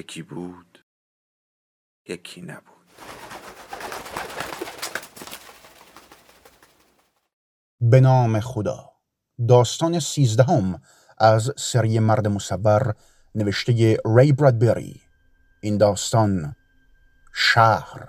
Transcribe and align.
یکی 0.00 0.22
بود 0.22 0.84
یکی 2.08 2.42
نبود. 2.42 2.86
به 7.80 8.00
نام 8.00 8.40
خدا. 8.40 8.92
داستان 9.48 10.00
سیزدهم 10.00 10.82
از 11.18 11.52
سری 11.56 11.98
مرد 11.98 12.28
مصور 12.28 12.94
نوشته 13.34 13.96
ری 14.16 14.32
برادبری. 14.32 15.00
این 15.60 15.78
داستان 15.78 16.56
شهر. 17.34 18.08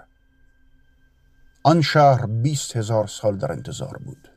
آن 1.64 1.82
شهر 1.82 2.26
بیست 2.26 2.78
هزار 2.78 3.08
سال 3.08 3.38
در 3.38 3.52
انتظار 3.52 3.98
بود. 3.98 4.31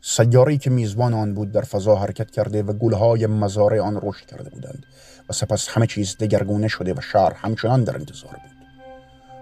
سیاری 0.00 0.58
که 0.58 0.70
میزبان 0.70 1.14
آن 1.14 1.34
بود 1.34 1.52
در 1.52 1.62
فضا 1.62 1.96
حرکت 1.96 2.30
کرده 2.30 2.62
و 2.62 2.72
گلهای 2.72 3.26
مزارع 3.26 3.80
آن 3.80 4.00
رشد 4.02 4.26
کرده 4.26 4.50
بودند 4.50 4.86
و 5.28 5.32
سپس 5.32 5.68
همه 5.68 5.86
چیز 5.86 6.16
دگرگونه 6.16 6.68
شده 6.68 6.94
و 6.94 7.00
شهر 7.00 7.32
همچنان 7.32 7.84
در 7.84 7.94
انتظار 7.94 8.32
بود. 8.32 8.60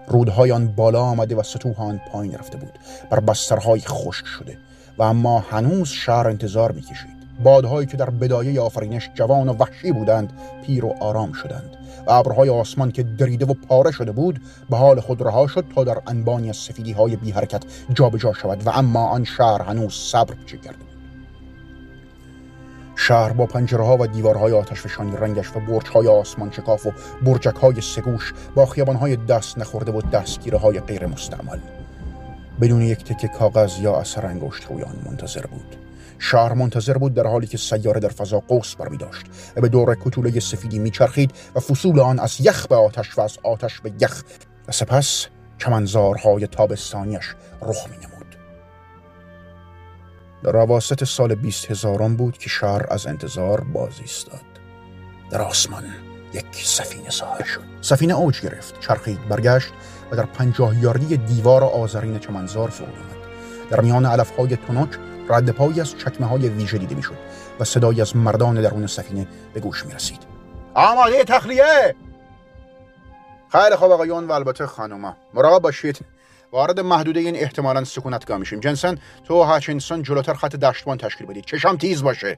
رودهای 0.07 0.51
آن 0.51 0.67
بالا 0.67 1.01
آمده 1.01 1.35
و 1.35 1.43
سطوح 1.43 1.81
آن 1.81 2.01
پایین 2.11 2.33
رفته 2.33 2.57
بود. 2.57 2.79
بر 3.09 3.19
بسترهای 3.19 3.79
خشک 3.79 4.25
شده 4.25 4.57
و 4.97 5.03
اما 5.03 5.39
هنوز 5.39 5.89
شهر 5.89 6.27
انتظار 6.27 6.71
می‌کشید. 6.71 7.18
بادهایی 7.43 7.87
که 7.87 7.97
در 7.97 8.09
بدایه 8.09 8.61
آفرینش 8.61 9.09
جوان 9.13 9.49
و 9.49 9.53
وحشی 9.53 9.91
بودند 9.91 10.33
پیر 10.65 10.85
و 10.85 10.95
آرام 10.99 11.33
شدند. 11.33 11.75
و 12.07 12.11
ابرهای 12.11 12.49
آسمان 12.49 12.91
که 12.91 13.03
دریده 13.03 13.45
و 13.45 13.53
پاره 13.53 13.91
شده 13.91 14.11
بود 14.11 14.41
به 14.69 14.77
حال 14.77 14.99
خود 14.99 15.21
رها 15.21 15.47
شد 15.47 15.65
تا 15.75 15.83
در 15.83 16.01
انبانی 16.07 16.49
از 16.49 16.57
سفیدی 16.57 16.91
های 16.91 17.15
بی 17.15 17.31
حرکت 17.31 17.63
جابجا 17.93 18.33
شود 18.33 18.67
و 18.67 18.69
اما 18.69 19.07
آن 19.07 19.23
شهر 19.23 19.61
هنوز 19.61 19.93
صبر 19.93 20.33
پیشه 20.33 20.57
کرده 20.57 20.77
بود 20.77 20.89
شهر 22.95 23.33
با 23.33 23.45
پنجره 23.45 23.83
ها 23.83 23.97
و 23.99 24.07
دیوارهای 24.07 24.53
آتش 24.53 24.81
فشانی 24.81 25.17
رنگش 25.17 25.55
و 25.55 25.59
برج 25.59 25.87
های 25.87 26.07
آسمان 26.07 26.51
شکاف 26.51 26.85
و 26.85 26.91
برجک 27.25 27.55
های 27.55 27.81
سگوش 27.81 28.33
با 28.55 28.65
خیابان 28.65 28.95
های 28.95 29.15
دست 29.15 29.57
نخورده 29.57 29.91
و 29.91 30.01
دستگیره 30.01 30.57
های 30.57 30.79
غیر 30.79 31.05
مستعمل 31.05 31.59
بدون 32.61 32.81
یک 32.81 33.03
تکه 33.03 33.27
کاغذ 33.27 33.79
یا 33.79 33.95
اثر 33.97 34.25
انگشت 34.25 34.65
روی 34.69 34.83
آن 34.83 34.95
منتظر 35.05 35.45
بود. 35.45 35.88
شهر 36.19 36.53
منتظر 36.53 36.97
بود 36.97 37.13
در 37.13 37.27
حالی 37.27 37.47
که 37.47 37.57
سیاره 37.57 37.99
در 37.99 38.09
فضا 38.09 38.39
قوس 38.39 38.75
برمی 38.75 38.97
داشت 38.97 39.25
و 39.55 39.61
به 39.61 39.69
دور 39.69 39.95
کتوله 39.95 40.39
سفیدی 40.39 40.79
میچرخید 40.79 41.31
و 41.55 41.59
فصول 41.59 41.99
آن 41.99 42.19
از 42.19 42.41
یخ 42.41 42.67
به 42.67 42.75
آتش 42.75 43.17
و 43.17 43.21
از 43.21 43.37
آتش 43.43 43.79
به 43.79 43.91
یخ 44.01 44.23
و 44.67 44.71
سپس 44.71 45.27
چمنزارهای 45.57 46.47
تابستانیش 46.47 47.35
رخ 47.61 47.87
می 47.89 47.97
نمود. 47.97 48.35
در 50.43 50.55
عواست 50.55 51.03
سال 51.03 51.35
بیست 51.35 51.71
هزاران 51.71 52.15
بود 52.15 52.37
که 52.37 52.49
شهر 52.49 52.85
از 52.89 53.07
انتظار 53.07 53.61
باز 53.61 53.93
ایستاد. 54.01 54.41
در 55.31 55.41
آسمان 55.41 55.83
یک 56.33 56.45
سفینه 56.53 57.09
ظاهر 57.09 57.43
شد. 57.43 57.63
سفینه 57.81 58.13
اوج 58.13 58.41
گرفت 58.41 58.79
چرخید 58.79 59.27
برگشت 59.29 59.69
و 60.11 60.15
در 60.15 60.25
پنجاه 60.25 60.83
یاردی 60.83 61.17
دیوار 61.17 61.63
آذرین 61.63 62.19
چمنزار 62.19 62.69
فرود 62.69 62.89
آمد. 62.89 63.19
در 63.69 63.81
میان 63.81 64.05
علفهای 64.05 64.55
تنک 64.55 64.89
رد 65.29 65.49
پایی 65.51 65.81
از 65.81 65.97
چکمه 65.97 66.27
های 66.27 66.49
ویژه 66.49 66.77
دیده 66.77 66.95
می‌شد 66.95 67.17
و 67.59 67.63
صدایی 67.63 68.01
از 68.01 68.15
مردان 68.15 68.61
درون 68.61 68.87
سفینه 68.87 69.27
به 69.53 69.59
گوش 69.59 69.85
می 69.85 69.93
رسید 69.93 70.19
آماده 70.73 71.23
تخلیه! 71.23 71.95
خیلی 73.51 73.75
خوب 73.75 73.91
آقایون 73.91 74.27
و 74.27 74.31
البته 74.31 74.65
خانوما. 74.65 75.17
مراقب 75.33 75.61
باشید. 75.61 75.99
وارد 76.51 76.79
محدوده 76.79 77.19
این 77.19 77.35
احتمالا 77.35 77.83
سکونتگاه 77.83 78.37
میشیم. 78.37 78.59
جنسن 78.59 78.97
تو 79.27 79.43
هاچینسون 79.43 80.03
جلوتر 80.03 80.33
خط 80.33 80.55
دشتوان 80.55 80.97
تشکیل 80.97 81.27
بدید. 81.27 81.45
چشم 81.45 81.77
تیز 81.77 82.03
باشه. 82.03 82.37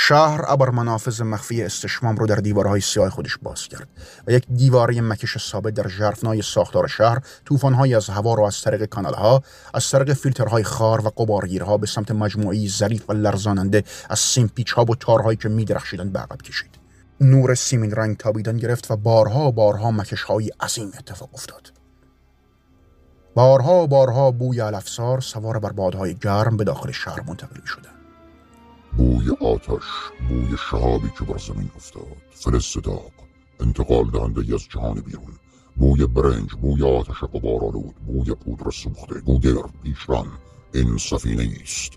شهر 0.00 0.44
ابر 0.48 0.70
منافذ 0.70 1.22
مخفی 1.22 1.62
استشمام 1.62 2.16
رو 2.16 2.26
در 2.26 2.36
دیوارهای 2.36 2.80
سیاه 2.80 3.10
خودش 3.10 3.38
باز 3.42 3.68
کرد 3.68 3.88
و 4.26 4.32
یک 4.32 4.46
دیواره 4.48 5.00
مکش 5.00 5.38
ثابت 5.38 5.74
در 5.74 5.88
ژرفنای 5.88 6.42
ساختار 6.42 6.86
شهر 6.86 7.18
طوفانهایی 7.44 7.94
از 7.94 8.10
هوا 8.10 8.34
رو 8.34 8.44
از 8.44 8.62
طریق 8.62 8.84
کانالها 8.84 9.42
از 9.74 9.90
طریق 9.90 10.12
فیلترهای 10.12 10.62
خار 10.62 11.06
و 11.06 11.10
قبارگیرها 11.10 11.76
به 11.76 11.86
سمت 11.86 12.10
مجموعی 12.10 12.68
ظریف 12.68 13.10
و 13.10 13.12
لرزاننده 13.12 13.84
از 14.10 14.18
سیم 14.18 14.50
ها 14.76 14.84
و 14.84 14.94
تارهایی 14.94 15.36
که 15.36 15.48
میدرخشیدند 15.48 16.12
به 16.12 16.18
عقب 16.18 16.42
کشید. 16.42 16.70
نور 17.20 17.54
سیمین 17.54 17.90
رنگ 17.90 18.16
تابیدن 18.16 18.56
گرفت 18.56 18.90
و 18.90 18.96
بارها 18.96 19.50
بارها 19.50 19.90
مکشهایی 19.90 20.50
عظیم 20.60 20.92
اتفاق 20.98 21.30
افتاد. 21.34 21.72
بارها 23.34 23.86
بارها 23.86 24.30
بوی 24.30 24.60
الافسار 24.60 25.20
سوار 25.20 25.58
بر 25.58 25.72
بادهای 25.72 26.14
گرم 26.14 26.56
به 26.56 26.64
داخل 26.64 26.90
شهر 26.90 27.20
منتقل 27.26 27.64
شدند 27.66 27.97
بوی 28.98 29.30
آتش 29.40 29.84
بوی 30.28 30.56
شهابی 30.70 31.10
که 31.18 31.24
بر 31.24 31.38
زمین 31.38 31.70
افتاد. 31.76 32.16
فرستداق 32.30 33.12
انتقال 33.60 34.10
دهنده 34.10 34.54
از 34.54 34.68
جهان 34.68 35.00
بیرون. 35.00 35.34
بوی 35.76 36.06
برنج 36.06 36.52
بوی 36.62 36.82
آتش 36.82 37.24
قبارالود 37.24 37.94
بوی 38.06 38.34
پودر 38.34 38.70
سوخته 38.70 39.20
گوگر 39.20 39.62
پیشران 39.82 40.26
این 40.74 40.98
سفینه 40.98 41.48
است 41.62 41.92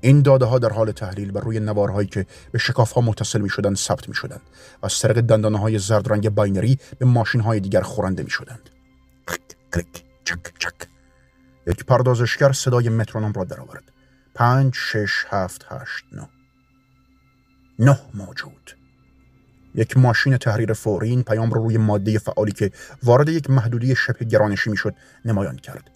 این 0.00 0.22
داده 0.22 0.44
ها 0.44 0.58
در 0.58 0.72
حال 0.72 0.92
تحلیل 0.92 1.30
بر 1.30 1.40
روی 1.40 1.60
نوارهایی 1.60 2.08
که 2.08 2.26
به 2.52 2.58
شکاف 2.58 2.92
ها 2.92 3.00
متصل 3.00 3.40
می 3.40 3.48
شدند 3.48 3.76
ثبت 3.76 4.08
می 4.08 4.14
شدند 4.14 4.40
و 4.82 4.86
از 4.86 5.00
طریق 5.00 5.20
دندانه 5.20 5.58
های 5.58 5.78
زرد 5.78 6.12
رنگ 6.12 6.28
باینری 6.28 6.78
به 6.98 7.06
ماشین 7.06 7.40
های 7.40 7.60
دیگر 7.60 7.80
خورنده 7.80 8.22
می 8.22 8.30
شدند 8.30 8.70
کلیک 9.28 9.56
کلیک 9.74 10.04
چک 10.24 10.58
چک. 10.58 10.88
یک 11.66 11.84
پردازشگر 11.84 12.52
صدای 12.52 12.88
مترونوم 12.88 13.32
را 13.32 13.44
درآورد. 13.44 13.95
پنج 14.36 14.74
شش 14.74 15.24
هفت 15.28 15.66
هشت 15.68 16.04
نه. 16.12 16.28
نه 17.78 17.98
موجود. 18.14 18.76
یک 19.74 19.96
ماشین 19.96 20.36
تحریر 20.36 20.72
فوری 20.72 21.10
این 21.10 21.22
پیام 21.22 21.50
رو 21.50 21.62
روی 21.62 21.76
ماده 21.76 22.18
فعالی 22.18 22.52
که 22.52 22.70
وارد 23.02 23.28
یک 23.28 23.50
محدوده 23.50 23.94
شبه 23.94 24.24
گرانشی 24.24 24.70
می‌شد 24.70 24.94
نمایان 25.24 25.56
کرد 25.56 25.90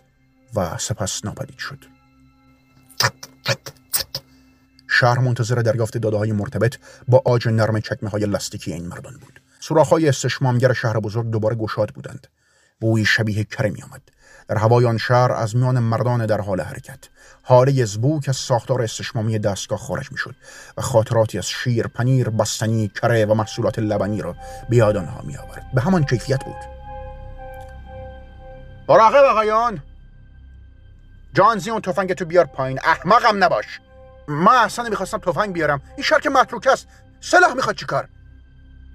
و 0.57 0.79
سپس 0.79 1.25
ناپدید 1.25 1.59
شد. 1.59 1.85
شهر 4.89 5.19
منتظر 5.19 5.55
دریافت 5.55 5.99
داده 5.99 6.17
های 6.17 6.33
مرتبط 6.33 6.77
با 7.09 7.23
آج 7.25 7.49
نرم 7.49 7.81
چکمه 7.81 8.11
های 8.11 8.27
لستیکی 8.27 8.73
این 8.73 8.87
مردان 8.87 9.13
بود. 9.13 9.41
سوراخ 9.61 9.89
های 9.89 10.09
استشمامگر 10.09 10.73
شهر 10.73 11.01
بزرگ 11.01 11.31
دوباره 11.31 11.57
گشاد 11.57 11.89
بودند. 11.89 12.27
بوی 12.81 13.05
شبیه 13.05 13.45
کره 13.45 13.71
می 13.71 13.83
آمد 13.83 14.03
در 14.51 14.57
هوای 14.57 14.87
آن 14.87 14.99
شهر 14.99 15.33
از 15.33 15.57
میان 15.57 15.79
مردان 15.79 16.27
در 16.27 16.41
حال 16.41 16.61
حرکت. 16.61 16.99
حاله 17.43 17.85
زبوک 17.85 18.29
از 18.29 18.37
ساختار 18.37 18.83
استشمامی 18.83 19.39
دستگاه 19.39 19.79
خارج 19.79 20.13
می‌شد 20.13 20.35
و 20.77 20.83
خاطراتی 20.83 21.39
از 21.39 21.47
شیر، 21.47 21.87
پنیر، 21.87 22.31
بستنی، 22.31 22.89
کره 22.89 23.27
و 23.27 23.35
محصولات 23.35 23.79
لبنی 23.79 24.23
را 24.23 24.37
به 24.69 24.77
یاد 24.77 24.97
آنها 24.97 25.23
می 25.23 25.37
آورد. 25.37 25.71
به 25.75 25.81
همان 25.81 26.05
کیفیت 26.05 26.45
بود. 26.45 26.57
مراقب 28.89 29.25
آقایان! 29.25 29.83
جانزی 31.35 31.71
اون 31.71 31.81
تفنگ 31.81 32.13
تو 32.13 32.25
بیار 32.25 32.45
پایین. 32.45 32.81
احمقم 32.85 33.45
نباش! 33.45 33.81
ما 34.29 34.53
اصلا 34.53 34.87
نمی‌خواستم 34.87 35.19
تفنگ 35.19 35.53
بیارم. 35.53 35.83
این 35.97 36.05
شهر 36.05 36.21
که 36.21 36.31
متروک 36.31 36.67
است. 36.67 36.87
سلاح 37.21 37.55
می‌خواد 37.55 37.77
چیکار 37.77 38.09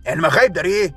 علم 0.05 0.27
غیب 0.27 0.53
داری؟ 0.53 0.95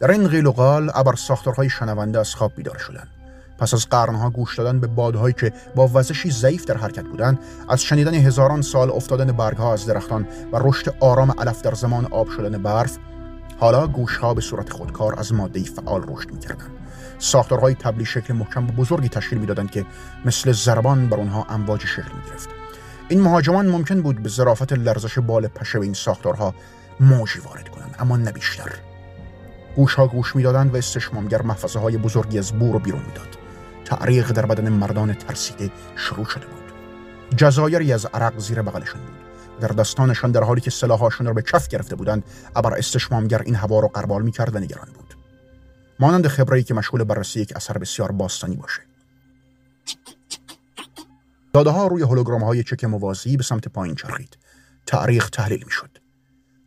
در 0.00 0.10
این 0.10 0.28
قیل 0.28 0.46
و 0.46 0.52
قال 0.52 0.90
ابر 0.94 1.14
ساختارهای 1.14 1.70
شنونده 1.70 2.18
از 2.18 2.34
خواب 2.34 2.52
بیدار 2.56 2.78
شدند. 2.78 3.21
پس 3.58 3.74
از 3.74 3.88
قرنها 3.88 4.30
گوش 4.30 4.58
دادن 4.58 4.80
به 4.80 4.86
بادهایی 4.86 5.34
که 5.34 5.52
با 5.74 5.90
وزشی 5.94 6.30
ضعیف 6.30 6.64
در 6.64 6.76
حرکت 6.76 7.04
بودند 7.04 7.38
از 7.68 7.82
شنیدن 7.82 8.14
هزاران 8.14 8.62
سال 8.62 8.90
افتادن 8.90 9.32
برگها 9.32 9.72
از 9.72 9.86
درختان 9.86 10.28
و 10.52 10.58
رشد 10.60 10.94
آرام 11.00 11.34
علف 11.38 11.62
در 11.62 11.74
زمان 11.74 12.06
آب 12.06 12.30
شدن 12.30 12.62
برف 12.62 12.98
حالا 13.58 13.86
گوشها 13.86 14.34
به 14.34 14.40
صورت 14.40 14.70
خودکار 14.70 15.18
از 15.18 15.32
ماده 15.32 15.62
فعال 15.62 16.04
رشد 16.08 16.30
می‌کردند. 16.30 16.70
ساختارهای 17.18 17.74
تبلی 17.74 18.04
شکل 18.04 18.34
محکم 18.34 18.64
و 18.68 18.72
بزرگی 18.72 19.08
تشکیل 19.08 19.38
می‌دادند 19.38 19.70
که 19.70 19.86
مثل 20.24 20.52
زربان 20.52 21.08
بر 21.08 21.20
آنها 21.20 21.46
امواج 21.48 21.86
شکل 21.86 22.12
می‌گرفت. 22.22 22.48
این 23.08 23.20
مهاجمان 23.20 23.68
ممکن 23.68 24.02
بود 24.02 24.22
به 24.22 24.28
ظرافت 24.28 24.72
لرزش 24.72 25.18
بال 25.18 25.46
پشه 25.46 25.80
این 25.80 25.94
ساختارها 25.94 26.54
موجی 27.00 27.38
وارد 27.38 27.68
کنند 27.68 27.96
اما 27.98 28.16
نه 28.16 28.32
بیشتر. 28.32 28.72
گوشها 29.76 30.06
گوش 30.06 30.36
می‌دادند 30.36 30.74
و 30.74 30.76
استشمامگر 30.76 31.42
محفظه 31.42 31.78
های 31.78 31.96
بزرگی 31.96 32.38
از 32.38 32.52
بور 32.52 32.72
رو 32.72 32.78
بیرون 32.78 33.02
می‌داد. 33.06 33.41
تعریق 33.84 34.32
در 34.32 34.46
بدن 34.46 34.68
مردان 34.68 35.14
ترسیده 35.14 35.70
شروع 35.96 36.24
شده 36.24 36.46
بود. 36.46 36.72
جزایری 37.36 37.92
از 37.92 38.06
عرق 38.06 38.38
زیر 38.38 38.62
بغلشان 38.62 39.00
بود. 39.00 39.22
در 39.60 39.68
دستانشان 39.68 40.30
در 40.30 40.42
حالی 40.42 40.60
که 40.60 40.70
سلاحاشون 40.70 41.26
را 41.26 41.32
به 41.32 41.42
کف 41.42 41.68
گرفته 41.68 41.96
بودند 41.96 42.24
ابر 42.56 42.78
استشمامگر 42.78 43.42
این 43.42 43.54
هوا 43.54 43.80
را 43.80 43.88
قربال 43.88 44.22
می‌کرد 44.22 44.56
و 44.56 44.58
نگران 44.58 44.88
بود. 44.94 45.14
مانند 46.00 46.26
خبری 46.26 46.62
که 46.62 46.74
مشغول 46.74 47.04
بررسی 47.04 47.40
یک 47.40 47.56
اثر 47.56 47.78
بسیار 47.78 48.12
باستانی 48.12 48.56
باشه. 48.56 48.82
داده 51.52 51.70
ها 51.70 51.86
روی 51.86 52.02
هولوگرام 52.02 52.44
های 52.44 52.62
چک 52.62 52.84
موازی 52.84 53.36
به 53.36 53.42
سمت 53.42 53.68
پایین 53.68 53.94
چرخید. 53.94 54.38
تاریخ 54.86 55.30
تحلیل 55.30 55.64
می‌شد. 55.64 55.98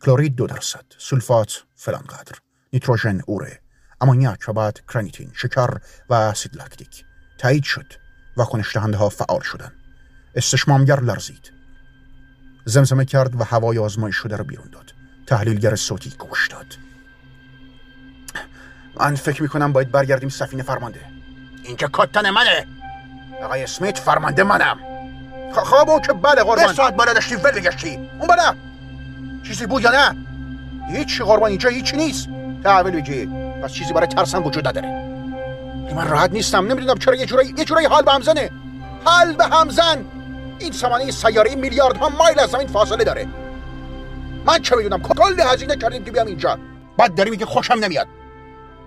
کلورید 0.02 0.34
دو 0.34 0.46
درصد 0.46 0.84
سولفات 0.98 1.64
فلان 1.76 2.02
قدر 2.02 2.38
نیتروژن 2.72 3.20
اوره. 3.26 3.60
امونیاک 4.00 4.44
و 4.48 4.52
بعد 4.52 4.80
کرانیتین 4.88 5.30
شکر 5.34 5.70
و 6.08 6.14
اسید 6.14 6.56
لاکتیک 6.56 7.04
تایید 7.38 7.64
شد 7.64 7.92
و 8.36 8.44
دهنده 8.74 8.96
ها 8.96 9.08
فعال 9.08 9.40
شدند 9.40 9.72
استشمامگر 10.34 11.00
لرزید. 11.00 11.52
زمزمه 12.64 13.04
کرد 13.04 13.40
و 13.40 13.44
هوای 13.44 13.78
آزمایش 13.78 14.16
شده 14.16 14.36
را 14.36 14.44
بیرون 14.44 14.70
داد. 14.70 14.92
تحلیلگر 15.26 15.74
صوتی 15.74 16.10
گوش 16.10 16.48
داد. 16.48 16.66
من 19.00 19.14
فکر 19.14 19.42
می‌کنم 19.42 19.72
باید 19.72 19.92
برگردیم 19.92 20.28
سفینه 20.28 20.62
فرمانده. 20.62 21.00
اینجا 21.64 21.90
کتن 21.92 22.30
منه. 22.30 22.66
آقای 23.42 23.62
اسمیت 23.62 23.98
فرمانده 23.98 24.42
منم. 24.42 24.78
خواب 25.54 25.90
اون 25.90 26.00
که 26.00 26.12
بله 26.12 26.42
قربان. 26.42 26.72
ساعت 26.72 26.96
بالا 26.96 27.12
داشتی 27.12 27.34
ول 27.34 27.50
بگشتی. 27.50 27.96
اون 27.96 28.28
بله 28.28 28.58
چیزی 29.42 29.66
بود 29.66 29.82
یا 29.82 29.90
نه؟ 29.90 30.26
هیچ 30.90 31.22
قربان 31.22 31.50
اینجا 31.50 31.68
هیچی 31.68 31.96
نیست. 31.96 32.28
تحویل 32.64 32.94
بگی 32.94 33.45
پس 33.62 33.72
چیزی 33.72 33.92
برای 33.92 34.06
ترسم 34.06 34.46
وجود 34.46 34.68
نداره. 34.68 34.88
من 35.94 36.08
راحت 36.08 36.32
نیستم. 36.32 36.66
نمی‌دونم 36.66 36.98
چرا 36.98 37.14
یه 37.14 37.26
جورایی 37.26 37.54
یه 37.58 37.64
جورایی 37.64 37.86
حال 37.86 38.02
به 38.02 38.12
همزنه 38.12 38.50
حال 39.04 39.32
به 39.32 39.44
همزن 39.44 40.04
این 40.58 40.72
سامانه 40.72 41.10
سیاره 41.10 41.54
میلیاردها 41.54 42.08
مایل 42.08 42.40
از 42.40 42.50
زمین 42.50 42.66
فاصله 42.66 43.04
داره. 43.04 43.26
من 44.46 44.58
چه 44.58 44.76
می‌دونم؟ 44.76 45.02
کل 45.02 45.40
هزینه 45.40 45.76
کردیم 45.76 46.04
که 46.04 46.10
بیام 46.10 46.26
اینجا. 46.26 46.58
بعد 46.98 47.14
داری 47.14 47.30
میگه 47.30 47.46
خوشم 47.46 47.74
نمیاد. 47.74 48.06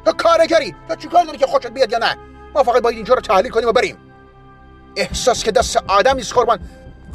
تو 0.05 0.11
کارگری. 0.11 0.75
تو 0.89 0.95
چیکار 0.95 1.25
داری 1.25 1.37
که 1.37 1.45
خوشت 1.45 1.67
بیاد 1.67 1.91
یا 1.91 1.97
نه؟ 1.97 2.15
ما 2.55 2.63
فقط 2.63 2.81
باید 2.81 2.95
اینجا 2.95 3.13
رو 3.13 3.21
تحلیل 3.21 3.51
کنیم 3.51 3.67
و 3.67 3.71
بریم. 3.71 3.97
احساس 4.95 5.43
که 5.43 5.51
دست 5.51 5.77
آدم 5.87 6.15
نیست 6.15 6.33
قربان. 6.33 6.59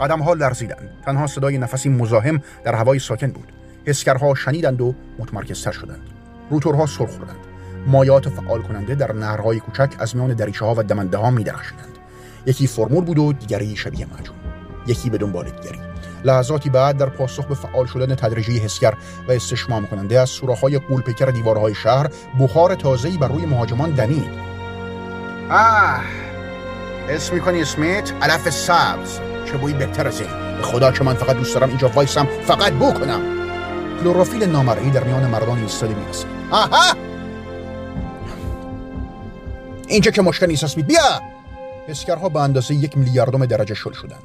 قدم 0.01 0.23
ها 0.23 0.35
لرزیدند. 0.35 0.91
تنها 1.07 1.27
صدای 1.27 1.59
نفسی 1.59 1.89
مزاحم 1.89 2.43
در 2.65 2.75
هوای 2.75 2.99
ساکن 2.99 3.31
بود. 3.31 3.53
حسگرها 3.87 4.35
شنیدند 4.35 4.81
و 4.81 4.95
متمرکزتر 5.19 5.73
شدند. 5.73 6.14
روتورها 6.51 6.87
سرخ 6.87 7.11
شدند 7.11 7.37
مایات 7.87 8.29
فعال 8.29 8.63
کننده 8.63 8.95
در 8.95 9.13
نهرهای 9.13 9.61
کوچک 9.61 9.95
از 9.99 10.17
میان 10.17 10.35
دریچه 10.35 10.65
ها 10.65 10.75
و 10.77 10.83
دمنده 10.83 11.17
ها 11.17 11.31
می 11.31 11.45
یکی 12.47 12.67
فرمول 12.67 13.05
بود 13.05 13.19
و 13.19 13.33
دیگری 13.33 13.77
شبیه 13.77 14.07
مجون 14.07 14.37
یکی 14.87 15.11
به 15.11 15.19
دنبال 15.19 15.45
دیگری. 15.45 15.79
لحظاتی 16.25 16.71
بعد 16.71 16.97
در 16.97 17.07
پاسخ 17.07 17.47
به 17.47 17.55
فعال 17.55 17.87
شدن 17.87 18.15
تدریجی 18.15 18.59
حسگر 18.59 18.95
و 19.29 19.33
استشمام 19.33 19.87
کننده 19.87 20.21
از 20.21 20.29
سوراخ‌های 20.29 20.79
قولپیکر 20.79 21.27
دیوارهای 21.27 21.75
شهر 21.75 22.09
بخار 22.41 22.75
تازه‌ای 22.75 23.17
بر 23.17 23.29
روی 23.29 23.47
مهاجمان 23.47 23.91
دمید. 23.91 24.31
آه 25.51 26.01
اسم 27.09 27.35
می‌کنی 27.35 27.63
اسمیت؟ 27.63 28.13
علف 28.23 28.51
سبز. 28.51 29.19
چه 29.45 29.57
بویی 29.57 29.75
بهتر 29.75 30.09
از 30.09 30.21
این. 30.21 30.31
به 30.57 30.63
خدا 30.63 30.93
که 30.93 31.05
من 31.05 31.15
فقط 31.15 31.37
دوست 31.37 31.55
دارم 31.55 31.69
اینجا 31.69 31.89
وایسم 31.89 32.29
فقط 32.47 32.73
بو 32.73 32.93
کنم 32.93 33.21
کلوروفیل 34.01 34.45
نامرئی 34.45 34.91
در 34.91 35.05
میان 35.05 35.27
مردان 35.27 35.59
ایستاده 35.59 35.95
می‌رسید 35.95 36.34
آها 36.51 36.95
اینجا 39.89 40.11
که 40.11 40.23
مشکل 40.23 40.47
نیست 40.47 40.65
اسمیت. 40.65 40.87
بیا! 40.87 41.21
حسگرها 41.89 42.29
به 42.29 42.41
اندازه 42.41 42.75
یک 42.75 42.99
میلیاردم 42.99 43.47
درجه 43.47 43.75
شل 43.75 43.93
شدند. 43.93 44.23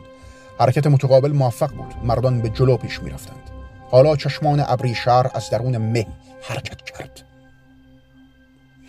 حرکت 0.60 0.88
متقابل 0.88 1.32
موفق 1.32 1.72
بود. 1.72 1.94
مردان 2.04 2.42
به 2.42 2.50
جلو 2.50 2.78
پیش 2.78 3.00
می‌رفتند. 3.00 3.50
حالا 3.92 4.16
چشمان 4.16 4.66
ابری 4.68 4.96
شهر 4.96 5.32
از 5.34 5.50
درون 5.50 5.78
مه 5.78 6.08
حرکت 6.42 6.82
کرد. 6.82 7.24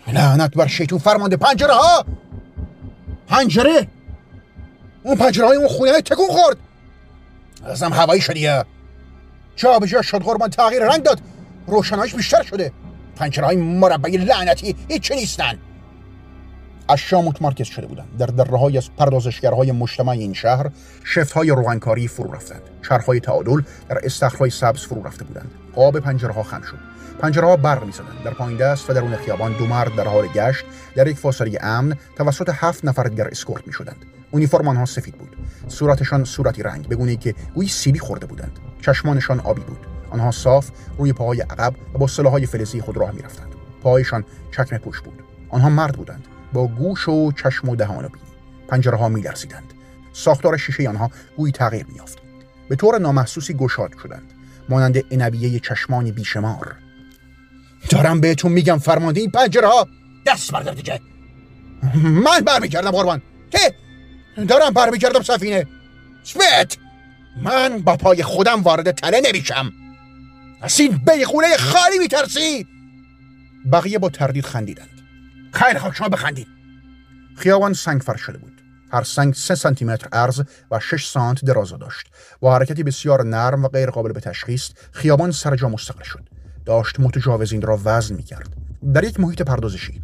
لعنت 0.07 0.53
بر 0.55 0.67
شیطون 0.67 0.99
فرمانده. 0.99 1.37
پنجره 1.37 1.73
ها! 1.73 2.05
پنجره! 3.27 3.87
اون 5.03 5.15
پنجره 5.15 5.47
های 5.47 5.57
اون 5.57 5.67
خونه 5.67 6.01
تکون 6.01 6.27
خورد! 6.27 6.57
ازم 7.65 7.93
هوایی 7.93 8.21
شدیه 8.21 8.65
جا 9.55 9.79
به 9.79 9.87
جا 9.87 10.01
شد 10.01 10.21
قربان 10.21 10.49
تغییر 10.49 10.83
رنگ 10.83 11.03
داد. 11.03 11.19
روشنایش 11.67 12.15
بیشتر 12.15 12.43
شده. 12.43 12.71
پنجره 13.21 13.45
های 13.45 13.55
مربعی 13.55 14.17
لعنتی 14.17 14.75
هیچ 14.87 15.11
نیستن. 15.11 15.53
اشیا 16.89 17.21
متمرکز 17.21 17.67
شده 17.67 17.87
بودند 17.87 18.17
در 18.17 18.25
دره 18.25 18.77
از 18.77 18.89
پردازشگرهای 18.97 19.71
مجتمع 19.71 20.09
این 20.09 20.33
شهر 20.33 20.69
شفت 21.03 21.31
های 21.31 21.49
روغنکاری 21.49 22.07
فرو 22.07 22.33
رفتند. 22.33 22.61
چرخهای 22.89 23.19
تعادل 23.19 23.61
در 23.89 23.99
استخرهای 24.03 24.49
سبز 24.49 24.79
فرو 24.85 25.03
رفته 25.03 25.23
بودند. 25.23 25.51
قاب 25.75 25.99
پنجره 25.99 26.33
ها 26.33 26.43
خم 26.43 26.61
شد. 26.61 26.77
پنجره 27.19 27.47
ها 27.47 27.55
برق 27.55 27.83
می‌زدند. 27.83 28.23
در 28.25 28.31
پایین 28.31 28.57
دست 28.57 28.89
و 28.89 28.93
درون 28.93 29.15
خیابان 29.15 29.53
دو 29.57 29.65
مرد 29.65 29.95
در 29.95 30.07
حال 30.07 30.27
گشت 30.27 30.65
در 30.95 31.07
یک 31.07 31.17
فاصله 31.17 31.57
امن 31.61 31.95
توسط 32.17 32.49
هفت 32.53 32.85
نفر 32.85 33.03
دیگر 33.03 33.27
اسکورت 33.27 33.67
می 33.67 33.73
شدند 33.73 34.05
اونیفرم 34.31 34.67
آنها 34.67 34.85
سفید 34.85 35.15
بود. 35.15 35.35
صورتشان 35.67 36.23
صورتی 36.23 36.63
رنگ 36.63 36.87
بگونه 36.87 37.15
که 37.15 37.35
گویی 37.55 37.69
سیلی 37.69 37.99
خورده 37.99 38.25
بودند. 38.25 38.59
چشمانشان 38.81 39.39
آبی 39.39 39.61
بود. 39.61 39.90
آنها 40.11 40.31
صاف 40.31 40.69
روی 40.97 41.13
پاهای 41.13 41.41
عقب 41.41 41.75
و 41.93 41.97
با 41.97 42.07
سلاحهای 42.07 42.45
فلزی 42.45 42.81
خود 42.81 42.97
راه 42.97 43.11
می‌رفتند. 43.11 43.55
پاهایشان 43.83 44.23
چکمه 44.51 44.79
پوش 44.79 45.01
بود. 45.01 45.23
آنها 45.49 45.69
مرد 45.69 45.93
بودند. 45.95 46.25
با 46.53 46.67
گوش 46.67 47.09
و 47.09 47.31
چشم 47.31 47.69
و 47.69 47.75
دهان 47.75 48.05
و 48.05 48.09
بینی. 48.09 48.25
پنجره 48.67 48.97
ها 48.97 49.09
میلرزیدند. 49.09 49.73
ساختار 50.13 50.57
شیشه 50.57 50.89
آنها 50.89 51.11
گویی 51.37 51.51
تغییر 51.51 51.85
میافت 51.93 52.17
به 52.69 52.75
طور 52.75 52.97
نامحسوسی 52.99 53.53
گشاد 53.53 53.91
شدند. 54.03 54.33
مانند 54.69 55.03
انبیه 55.11 55.59
چشمانی 55.59 56.11
بیشمار. 56.11 56.75
دارم 57.89 58.21
بهتون 58.21 58.51
میگم 58.51 58.77
فرمانده 58.77 59.21
این 59.21 59.31
پنجره 59.31 59.67
ها 59.67 59.87
دست 60.25 60.51
بردار 60.51 60.73
دیگه 60.73 60.99
من 62.03 62.39
برمیگردم 62.39 62.91
قربان. 62.91 63.21
که 63.51 63.75
دارم 64.47 64.73
برمیگردم 64.73 65.21
سفینه. 65.21 65.67
سمیت 66.23 66.77
من 67.43 67.79
با 67.79 67.97
پای 67.97 68.23
خودم 68.23 68.63
وارد 68.63 68.91
تله 68.91 69.21
نمیشم. 69.25 69.71
از 70.61 70.79
این 70.79 70.97
بیخونه 70.97 71.57
خالی 71.57 71.99
میترسی. 71.99 72.67
بقیه 73.71 73.99
با 73.99 74.09
تردید 74.09 74.45
خندیدند. 74.45 75.01
خیلی 75.53 75.79
خوب 75.79 75.93
شما 75.93 76.09
بخندید. 76.09 76.47
خیابان 77.37 77.73
سنگ 77.73 78.01
فرش 78.01 78.21
شده 78.21 78.37
بود. 78.37 78.61
هر 78.91 79.03
سنگ 79.03 79.33
سه 79.33 79.55
سانتی 79.55 79.85
متر 79.85 80.07
عرض 80.11 80.41
و 80.71 80.79
6 80.79 81.05
سانت 81.05 81.45
درازا 81.45 81.77
داشت. 81.77 82.07
با 82.39 82.55
حرکتی 82.55 82.83
بسیار 82.83 83.23
نرم 83.23 83.63
و 83.63 83.67
غیر 83.67 83.89
قابل 83.89 84.11
به 84.11 84.19
تشخیص 84.19 84.69
خیابان 84.91 85.31
سر 85.31 85.55
جا 85.55 85.69
مستقل 85.69 86.03
شد. 86.03 86.29
داشت 86.65 86.99
متجاوزین 86.99 87.61
را 87.61 87.79
وزن 87.85 88.15
می 88.15 88.23
کرد 88.23 88.55
در 88.93 89.03
یک 89.03 89.19
محیط 89.19 89.41
پردازشی 89.41 90.01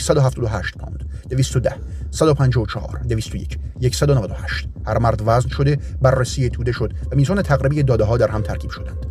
178 0.00 0.78
پوند 0.78 1.04
210 1.28 1.76
154 2.10 3.00
201 3.08 3.96
198 3.96 4.68
هر 4.86 4.98
مرد 4.98 5.22
وزن 5.26 5.48
شده 5.48 5.78
بررسی 6.02 6.50
توده 6.50 6.72
شد 6.72 6.92
و 7.12 7.16
میزان 7.16 7.42
تقریبی 7.42 7.82
داده 7.82 8.04
ها 8.04 8.16
در 8.16 8.28
هم 8.28 8.42
ترکیب 8.42 8.70
شدند. 8.70 9.06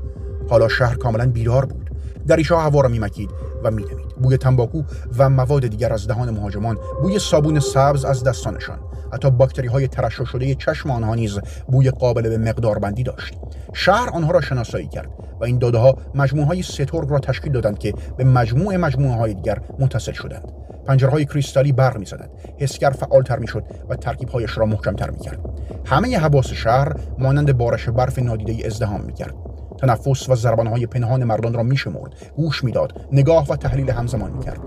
حالا 0.49 0.67
شهر 0.67 0.95
کاملا 0.95 1.29
بیدار 1.29 1.65
بود. 1.65 1.89
دریچه 2.27 2.55
هوا 2.55 2.81
را 2.81 2.89
میمکید 2.89 3.29
و 3.63 3.71
میدمید 3.71 4.07
بوی 4.21 4.37
تنباکو 4.37 4.81
و 5.17 5.29
مواد 5.29 5.67
دیگر 5.67 5.93
از 5.93 6.07
دهان 6.07 6.29
مهاجمان 6.29 6.77
بوی 7.01 7.19
صابون 7.19 7.59
سبز 7.59 8.05
از 8.05 8.23
دستانشان. 8.23 8.79
حتی 9.13 9.31
باکتری 9.31 9.67
های 9.67 9.87
ترشح 9.87 10.23
شده 10.25 10.55
چشم 10.55 10.91
آنها 10.91 11.15
نیز 11.15 11.39
بوی 11.67 11.89
قابل 11.89 12.29
به 12.29 12.37
مقدار 12.37 12.79
بندی 12.79 13.03
داشت. 13.03 13.33
شهر 13.73 14.09
آنها 14.09 14.31
را 14.31 14.41
شناسایی 14.41 14.87
کرد 14.87 15.09
و 15.39 15.43
این 15.43 15.57
داده 15.57 15.77
ها 15.77 15.97
مجموعه 16.15 16.47
های 16.47 16.63
سترگ 16.63 17.09
را 17.09 17.19
تشکیل 17.19 17.51
دادند 17.51 17.79
که 17.79 17.93
به 18.17 18.23
مجموع 18.23 18.77
مجموعه 18.77 19.15
های 19.17 19.33
دیگر 19.33 19.61
متصل 19.79 20.11
شدند. 20.11 20.51
پنجره 20.85 21.09
های 21.09 21.25
کریستالی 21.25 21.71
برق 21.71 21.97
می 21.97 22.05
زدند 22.05 22.29
حسگر 22.57 22.89
فعالتر 22.89 23.39
می 23.39 23.47
شد 23.47 23.63
و 23.89 23.95
ترکیب 23.95 24.29
هایش 24.29 24.57
را 24.57 24.65
محکمتر 24.65 25.09
می 25.09 25.19
کرد 25.19 25.39
همه 25.85 26.17
حواس 26.17 26.47
شهر 26.47 26.95
مانند 27.17 27.57
بارش 27.57 27.89
برف 27.89 28.19
نادیده 28.19 28.65
ازدهام 28.65 29.01
می 29.01 29.13
کرد 29.13 29.35
تنفس 29.83 30.29
و 30.29 30.35
ضربانهای 30.35 30.85
پنهان 30.85 31.23
مردان 31.23 31.53
را 31.53 31.63
میشمرد 31.63 32.13
گوش 32.35 32.63
می‌داد 32.63 33.07
نگاه 33.11 33.47
و 33.47 33.55
تحلیل 33.55 33.89
همزمان 33.89 34.31
می‌کرد 34.31 34.59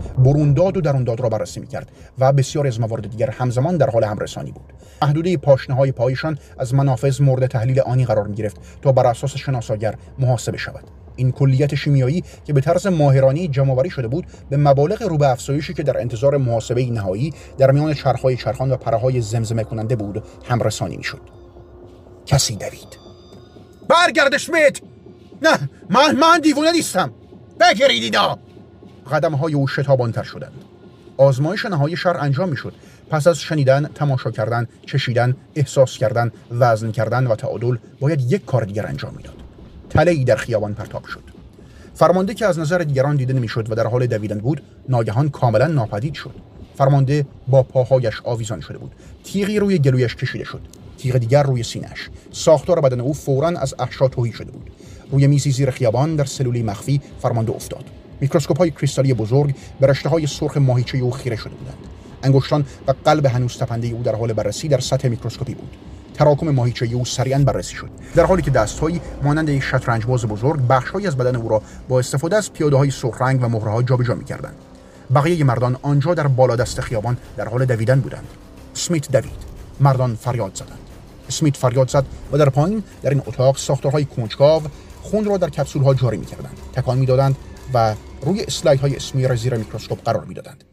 داد 0.54 0.76
و 0.76 0.80
داد 0.80 1.20
را 1.20 1.28
بررسی 1.28 1.60
می‌کرد 1.60 1.88
و 2.18 2.32
بسیار 2.32 2.66
از 2.66 2.80
موارد 2.80 3.10
دیگر 3.10 3.30
همزمان 3.30 3.76
در 3.76 3.90
حال 3.90 4.04
همرسانی 4.04 4.52
بود. 4.52 4.72
محدوده 5.02 5.36
پاشنه 5.36 5.76
های 5.76 5.92
پایشان 5.92 6.38
از 6.58 6.74
منافذ 6.74 7.20
مورد 7.20 7.46
تحلیل 7.46 7.80
آنی 7.80 8.04
قرار 8.04 8.26
می‌گرفت 8.26 8.56
تا 8.82 8.92
بر 8.92 9.06
اساس 9.06 9.36
شناساگر 9.36 9.94
محاسبه 10.18 10.58
شود. 10.58 10.84
این 11.16 11.32
کلیت 11.32 11.74
شیمیایی 11.74 12.24
که 12.44 12.52
به 12.52 12.60
طرز 12.60 12.86
ماهرانی 12.86 13.48
جمعآوری 13.48 13.90
شده 13.90 14.08
بود 14.08 14.26
به 14.50 14.56
مبالغ 14.56 15.02
رو 15.02 15.18
به 15.18 15.28
افزایشی 15.28 15.74
که 15.74 15.82
در 15.82 16.00
انتظار 16.00 16.36
محاسبه 16.36 16.86
نهایی 16.90 17.34
در 17.58 17.70
میان 17.70 17.94
چرخهای 17.94 18.36
چرخان 18.36 18.72
و 18.72 18.76
پرهای 18.76 19.20
زمزمه 19.20 19.64
کننده 19.64 19.96
بود 19.96 20.24
همرسانی 20.48 20.96
می‌شد. 20.96 21.20
کسی 22.26 22.56
دوید. 22.56 23.06
برگرد 23.88 24.36
شمیت 24.36 24.80
نه 25.42 25.58
من 25.90 26.16
من 26.16 26.40
دیوونه 26.40 26.72
نیستم. 26.72 27.10
بگیرید 27.60 28.02
اینا 28.02 28.38
قدم 29.12 29.34
های 29.34 29.54
او 29.54 29.68
شتابانتر 29.68 30.22
شدند. 30.22 30.52
آزمایش 31.16 31.64
نهایی 31.64 31.96
شهر 31.96 32.16
انجام 32.16 32.48
می‌شد. 32.48 32.72
پس 33.10 33.26
از 33.26 33.38
شنیدن 33.38 33.90
تماشا 33.94 34.30
کردن 34.30 34.68
چشیدن 34.86 35.36
احساس 35.54 35.98
کردن 35.98 36.32
وزن 36.50 36.90
کردن 36.90 37.26
و 37.26 37.34
تعادل 37.34 37.76
باید 38.00 38.32
یک 38.32 38.44
کار 38.44 38.64
دیگر 38.64 38.86
انجام 38.86 39.14
می‌داد. 39.16 39.34
تله 39.90 40.10
ای 40.10 40.24
در 40.24 40.36
خیابان 40.36 40.74
پرتاب 40.74 41.04
شد. 41.04 41.22
فرمانده 41.94 42.34
که 42.34 42.46
از 42.46 42.58
نظر 42.58 42.78
دیگران 42.78 43.16
دیده 43.16 43.32
نمی‌شد 43.32 43.72
و 43.72 43.74
در 43.74 43.86
حال 43.86 44.06
دویدن 44.06 44.38
بود 44.38 44.62
ناگهان 44.88 45.28
کاملا 45.28 45.66
ناپدید 45.66 46.14
شد. 46.14 46.34
فرمانده 46.78 47.26
با 47.48 47.62
پاهایش 47.62 48.20
آویزان 48.24 48.60
شده 48.60 48.78
بود. 48.78 48.92
تیغی 49.24 49.58
روی 49.58 49.78
گلویش 49.78 50.16
کشیده 50.16 50.44
شد. 50.44 50.60
تیغ 50.98 51.16
دیگر 51.16 51.42
روی 51.42 51.62
سینش 51.62 52.10
ساختار 52.32 52.80
بدن 52.80 53.00
او 53.00 53.14
فورا 53.14 53.48
از 53.48 53.74
احشا 53.78 54.08
تهی 54.08 54.32
شده 54.32 54.50
بود. 54.50 54.70
روی 55.10 55.26
میزی 55.26 55.50
زیر 55.50 55.70
خیابان 55.70 56.16
در 56.16 56.24
سلولی 56.24 56.62
مخفی 56.62 57.00
فرمانده 57.22 57.52
افتاد. 57.52 57.84
میکروسکوپ 58.20 58.58
های 58.58 58.70
کریستالی 58.70 59.14
بزرگ 59.14 59.54
به 59.80 59.86
رشته 59.86 60.08
های 60.08 60.26
سرخ 60.26 60.56
ماهیچه 60.56 60.98
او 60.98 61.10
خیره 61.10 61.36
شده 61.36 61.54
بودند. 61.54 61.76
انگشتان 62.22 62.64
و 62.86 62.94
قلب 63.04 63.26
هنوز 63.26 63.58
تپنده 63.58 63.88
او 63.88 64.02
در 64.02 64.14
حال 64.14 64.32
بررسی 64.32 64.68
در 64.68 64.80
سطح 64.80 65.08
میکروسکوپی 65.08 65.54
بود. 65.54 65.76
تراکم 66.14 66.50
ماهیچه 66.50 66.86
او 66.86 67.04
سریعا 67.04 67.38
بررسی 67.38 67.74
شد. 67.74 67.90
در 68.14 68.26
حالی 68.26 68.42
که 68.42 68.50
دستهایی 68.50 69.00
مانند 69.22 69.48
یک 69.48 69.62
شطرنج 69.62 70.06
باز 70.06 70.26
بزرگ 70.26 70.60
بخشهایی 70.68 71.06
از 71.06 71.16
بدن 71.16 71.36
او 71.36 71.48
را 71.48 71.62
با 71.88 71.98
استفاده 71.98 72.36
از 72.36 72.52
پیاده 72.52 72.76
های 72.76 72.90
سرخ 72.90 73.22
رنگ 73.22 73.42
و 73.42 73.48
مهره 73.48 73.70
ها 73.70 73.82
جابجا 73.82 74.14
می‌کردند. 74.14 74.54
بقیه 75.14 75.44
مردان 75.44 75.76
آنجا 75.82 76.14
در 76.14 76.26
بالا 76.26 76.56
دست 76.56 76.80
خیابان 76.80 77.16
در 77.36 77.48
حال 77.48 77.64
دویدن 77.64 78.00
بودند. 78.00 78.26
سمیت 78.74 79.12
دوید. 79.12 79.46
مردان 79.80 80.14
فریاد 80.14 80.54
زدند. 80.54 80.78
اسمیت 81.28 81.56
فریاد 81.56 81.90
زد 81.90 82.04
و 82.32 82.38
در 82.38 82.48
پایین 82.48 82.82
در 83.02 83.10
این 83.10 83.22
اتاق 83.26 83.56
ساختارهای 83.56 84.04
کنجکاو 84.04 84.62
خون 85.10 85.24
را 85.24 85.36
در 85.36 85.50
کپسول 85.50 85.82
ها 85.82 85.94
جاری 85.94 86.16
می‌کردند. 86.16 86.58
تکان 86.72 86.98
می‌دادند 86.98 87.36
و 87.74 87.94
روی 88.22 88.42
اسلاید 88.42 88.80
های 88.80 88.96
اسمی 88.96 89.36
زیر 89.36 89.54
میکروسکوپ 89.54 90.04
قرار 90.04 90.24
می‌دادند. 90.24 90.64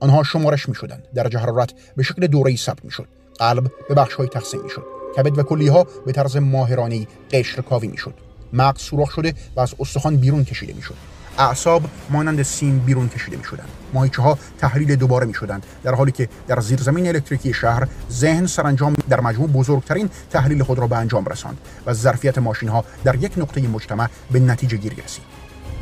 آنها 0.00 0.22
شمارش 0.22 0.68
می‌شدند. 0.68 1.08
درجه 1.14 1.38
حرارت 1.38 1.72
به 1.96 2.02
شکل 2.02 2.26
دوره 2.26 2.50
ای 2.50 2.56
ثبت 2.56 2.84
می‌شد. 2.84 3.08
قلب 3.38 3.72
به 3.88 3.94
بخش 3.94 4.14
های 4.14 4.28
تقسیم 4.28 4.60
می‌شد. 4.62 4.82
کبد 5.16 5.38
و 5.38 5.42
کلیه 5.42 5.72
ها 5.72 5.86
به 6.06 6.12
طرز 6.12 6.36
ماهرانه 6.36 7.06
قشر 7.32 7.62
کاوی 7.62 7.88
می‌شد. 7.88 8.14
مغز 8.52 8.80
سوراخ 8.80 9.10
شده 9.10 9.34
و 9.56 9.60
از 9.60 9.74
استخوان 9.80 10.16
بیرون 10.16 10.44
کشیده 10.44 10.72
می‌شد. 10.72 10.94
اعصاب 11.38 11.82
مانند 12.10 12.42
سیم 12.42 12.78
بیرون 12.78 13.08
کشیده 13.08 13.36
می 13.36 13.44
شدند 13.44 13.68
ماهیچه 13.94 14.22
ها 14.22 14.38
تحلیل 14.58 14.96
دوباره 14.96 15.26
می 15.26 15.34
شدند 15.34 15.66
در 15.82 15.94
حالی 15.94 16.12
که 16.12 16.28
در 16.46 16.60
زیرزمین 16.60 17.08
الکتریکی 17.08 17.54
شهر 17.54 17.88
ذهن 18.10 18.46
سرانجام 18.46 18.94
در 19.08 19.20
مجموع 19.20 19.48
بزرگترین 19.48 20.10
تحلیل 20.30 20.62
خود 20.62 20.78
را 20.78 20.86
به 20.86 20.96
انجام 20.96 21.24
رساند 21.24 21.58
و 21.86 21.92
ظرفیت 21.92 22.38
ماشین 22.38 22.68
ها 22.68 22.84
در 23.04 23.14
یک 23.14 23.32
نقطه 23.36 23.68
مجتمع 23.68 24.08
به 24.30 24.40
نتیجه 24.40 24.76
گیری 24.76 24.96
رسید. 25.02 25.24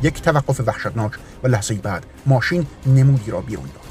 یک 0.03 0.21
توقف 0.21 0.61
وحشتناک 0.67 1.11
و 1.43 1.47
لحظه 1.47 1.73
بعد 1.73 2.05
ماشین 2.25 2.65
نمودی 2.85 3.31
را 3.31 3.41
بیرون 3.41 3.65
داد. 3.65 3.83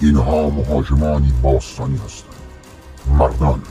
اینها 0.00 0.50
مهاجمانی 0.50 1.32
باستانی 1.42 2.00
هستند. 2.06 2.34
مردان 3.18 3.62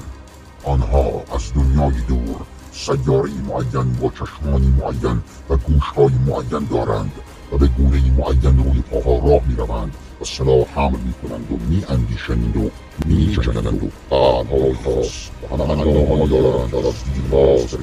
آنها 0.64 1.24
از 1.36 1.54
دنیای 1.54 2.02
دور 2.08 2.42
سیاره 2.72 3.32
معین 3.48 3.94
با 3.94 4.12
چشمانی 4.20 4.68
معین 4.82 5.22
و 5.50 5.56
گوشهای 5.56 6.14
معین 6.28 6.68
دارند. 6.72 7.12
و 7.52 7.58
به 7.58 7.68
گونه 7.68 8.12
معین 8.12 8.64
روی 8.64 8.82
پاها 8.82 9.28
راه 9.28 9.48
می 9.48 9.56
روند 9.56 9.96
و 10.22 10.26
سلاح 10.26 10.66
حمل 10.76 11.00
می 11.00 11.14
کنند 11.14 11.52
و 11.52 11.58
می 11.70 11.86
اندیشند 11.90 12.58
و 12.58 12.70
می 13.06 13.28
جنگند 13.28 13.84
و 13.84 13.90
قلبهای 14.10 14.74
خاص 14.74 15.30
و 15.44 15.64
همه 15.64 16.28
دارند 16.28 16.76
از 16.76 16.94
دیرباز 17.14 17.76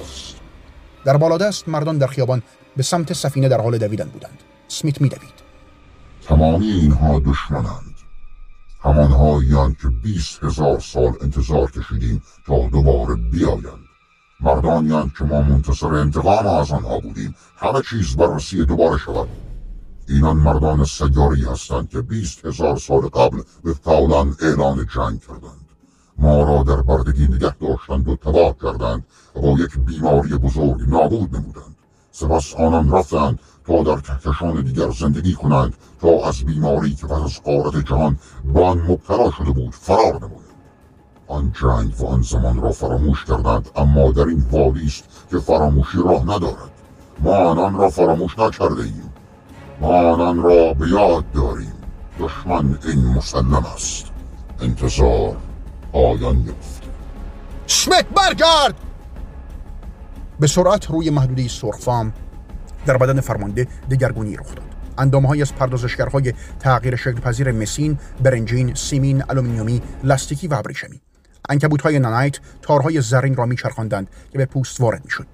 است. 0.00 0.36
در 1.04 1.16
بالادست 1.16 1.68
مردان 1.68 1.98
در 1.98 2.06
خیابان 2.06 2.42
به 2.76 2.82
سمت 2.82 3.12
سفینه 3.12 3.48
در 3.48 3.60
حال 3.60 3.78
دویدن 3.78 4.08
بودند. 4.08 4.38
سمیت 4.68 5.00
می 5.00 5.08
دوید 5.08 5.42
تمامی 6.28 6.66
اینها 6.66 7.18
دشمنند. 7.18 7.94
همانهایی 8.80 9.76
که 9.82 9.88
بیست 10.02 10.44
هزار 10.44 10.80
سال 10.80 11.12
انتظار 11.20 11.70
کشیدیم 11.70 12.22
تا 12.46 12.68
دوباره 12.68 13.14
بیایند. 13.14 13.91
مردانی 14.42 15.12
که 15.18 15.24
ما 15.24 15.42
منتصر 15.42 15.94
انتقام 15.94 16.46
از 16.46 16.70
آنها 16.70 16.98
بودیم 16.98 17.34
همه 17.56 17.82
چیز 17.90 18.16
بررسی 18.16 18.64
دوباره 18.64 18.98
شود. 18.98 19.28
اینان 20.08 20.36
مردان 20.36 20.84
سیاری 20.84 21.44
هستند 21.44 21.88
که 21.88 22.02
بیست 22.02 22.46
هزار 22.46 22.76
سال 22.76 23.00
قبل 23.00 23.42
به 23.64 23.74
فعلا 23.74 24.26
اعلان 24.40 24.86
جنگ 24.94 25.20
کردند. 25.20 25.68
ما 26.18 26.42
را 26.42 26.62
در 26.62 26.82
بردگی 26.82 27.28
نگه 27.28 27.54
داشتند 27.60 28.08
و 28.08 28.16
تباه 28.16 28.56
کردند 28.62 29.06
و 29.36 29.46
یک 29.58 29.78
بیماری 29.78 30.28
بزرگ 30.28 30.80
نابود 30.88 31.36
نمودند. 31.36 31.76
سپس 32.12 32.54
آنان 32.54 32.90
رفتند 32.90 33.38
تا 33.66 33.82
در 33.82 34.00
کهکشان 34.00 34.62
دیگر 34.62 34.90
زندگی 34.90 35.34
کنند 35.34 35.74
تا 36.00 36.28
از 36.28 36.44
بیماری 36.44 36.94
که 36.94 37.06
پس 37.06 37.22
از 37.22 37.42
قارت 37.42 37.86
جهان 37.86 38.18
به 38.54 38.64
آن 38.64 38.78
مبتلا 38.78 39.30
شده 39.30 39.50
بود 39.50 39.74
فرار 39.74 40.18
نمود 40.20 40.51
آن 41.32 41.52
جنگ 41.60 42.00
و 42.00 42.06
آن 42.06 42.22
زمان 42.22 42.62
را 42.62 42.72
فراموش 42.72 43.24
کردند 43.24 43.68
اما 43.76 44.12
در 44.12 44.22
این 44.22 44.44
وادی 44.50 44.86
است 44.86 45.04
که 45.30 45.38
فراموشی 45.38 45.98
راه 46.04 46.22
ندارد. 46.22 46.70
ما 47.18 47.36
آنان 47.36 47.74
را 47.74 47.90
فراموش 47.90 48.38
نکرده 48.38 48.82
ایم 48.82 49.12
ما 49.80 50.12
آنان 50.12 50.42
را 50.42 50.74
به 50.74 50.88
یاد 50.88 51.30
داریم. 51.30 51.72
دشمن 52.18 52.78
این 52.84 53.06
مسلم 53.06 53.66
است. 53.74 54.06
انتظار 54.60 55.36
آیان 55.92 56.44
یافت. 56.46 56.82
سمیت 57.66 58.06
برگرد! 58.06 58.74
به 60.40 60.46
سرعت 60.46 60.90
روی 60.90 61.10
محدوده 61.10 61.48
سرخفام 61.48 62.12
در 62.86 62.96
بدن 62.96 63.20
فرمانده 63.20 63.68
دگرگونی 63.90 64.36
رخ 64.36 64.54
داد. 64.54 64.72
اندامهایی 64.98 65.42
از 65.42 65.54
پردازشگرهای 65.54 66.32
تغییر 66.60 66.96
شکل 66.96 67.20
پذیر 67.20 67.52
مسین، 67.52 67.98
برنجین، 68.22 68.74
سیمین، 68.74 69.22
آلومینیومی، 69.22 69.82
لاستیکی 70.04 70.48
و 70.48 70.54
ابریشمی 70.54 71.00
عنکبوت 71.48 71.82
های 71.82 71.98
nanite 71.98 72.38
تارهای 72.62 73.00
زرین 73.00 73.34
را 73.34 73.46
میچرخاندند 73.46 74.08
که 74.32 74.38
به 74.38 74.46
پوست 74.46 74.80
وارد 74.80 75.04
می‌شد. 75.04 75.26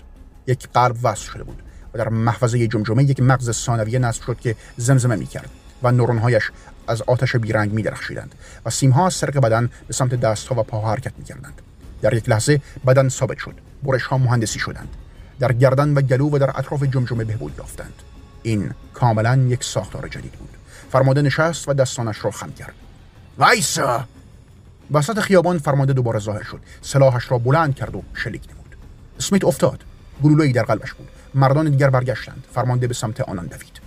یک 0.47 0.69
قلب 0.75 0.97
وصل 1.03 1.31
شده 1.33 1.43
بود 1.43 1.63
و 1.95 1.99
در 1.99 2.09
محفظه 2.09 2.67
جمجمه 2.67 3.05
یک 3.05 3.21
مغز 3.21 3.51
ثانویه 3.51 3.99
نصب 3.99 4.23
شد 4.23 4.41
که 4.41 4.57
زمزمه 4.77 5.17
می‌کرد 5.17 5.51
و 5.83 5.93
نورونهایش 5.93 6.51
از 6.89 7.03
آتش 7.03 7.37
بیرنگ 7.37 7.73
میدرخشیدند 7.73 8.35
و 8.67 8.71
سیمها 8.71 9.07
از 9.07 9.15
سرق 9.15 9.39
بدن 9.39 9.71
به 9.87 9.95
سمت 9.95 10.15
دستها 10.15 10.61
و 10.61 10.63
پاها 10.63 10.91
حرکت 10.91 11.13
می‌کردند. 11.19 11.63
در 12.03 12.15
یک 12.15 12.29
لحظه 12.29 12.61
بدن 12.87 13.09
ثابت 13.09 13.39
شد. 13.39 13.55
برش 13.83 14.03
ها 14.03 14.19
مهندسی 14.19 14.59
شدند. 14.59 14.89
در 15.39 15.53
گردن 15.53 15.95
و 15.95 16.01
گلو 16.01 16.31
و 16.31 16.39
در 16.39 16.51
اطراف 16.59 16.83
جمجمه 16.83 17.25
بهبود 17.25 17.55
یافتند. 17.59 17.95
این 18.43 18.71
کاملا 18.95 19.37
یک 19.37 19.65
ساختار 19.65 20.09
جدید 20.09 20.33
بود. 20.33 20.51
فرماده 20.93 21.23
نشست 21.23 21.69
و 21.69 21.75
دستانش 21.75 22.25
را 22.25 22.31
خم 22.31 22.53
کرد. 22.53 22.75
وایسا! 23.39 24.05
وسط 24.91 25.21
خیابان 25.21 25.59
فرمانده 25.59 25.93
دوباره 25.93 26.19
ظاهر 26.19 26.43
شد. 26.43 26.61
سلاحش 26.83 27.31
را 27.31 27.39
بلند 27.39 27.75
کرد 27.75 27.97
و 27.97 28.03
شلیک 28.15 28.43
نمود. 28.51 28.77
اسمیت 29.19 29.45
افتاد. 29.45 29.85
گلوله‌ای 30.23 30.53
در 30.53 30.63
قلبش 30.63 30.93
بود. 30.93 31.09
مردان 31.35 31.71
دیگر 31.71 31.91
برگشتند. 31.91 32.45
فرمانده 32.55 32.87
به 32.87 32.95
سمت 32.95 33.21
آنان 33.21 33.47
دوید. 33.47 33.81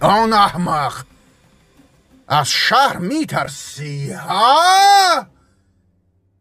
آن 0.00 0.32
احمق! 0.32 1.04
از 2.28 2.48
شهر 2.48 2.96
میترسی 2.96 4.12
ها؟ 4.12 5.26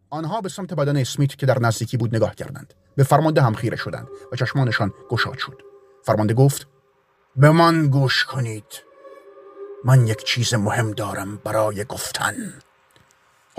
آنها 0.09 0.41
به 0.41 0.49
سمت 0.49 0.73
بدن 0.73 0.97
اسمیت 0.97 1.35
که 1.35 1.45
در 1.45 1.59
نزدیکی 1.59 1.97
بود 1.97 2.15
نگاه 2.15 2.35
کردند. 2.35 2.73
به 2.95 3.03
فرمانده 3.03 3.41
هم 3.41 3.53
خیره 3.53 3.77
شدند 3.77 4.07
و 4.31 4.35
چشمانشان 4.35 4.93
گشاد 5.09 5.37
شد. 5.37 5.61
فرمانده 6.03 6.33
گفت 6.33 6.67
به 7.35 7.51
من 7.51 7.87
گوش 7.87 8.23
کنید. 8.23 8.65
من 9.85 10.07
یک 10.07 10.23
چیز 10.23 10.53
مهم 10.53 10.91
دارم 10.91 11.37
برای 11.37 11.83
گفتن. 11.83 12.53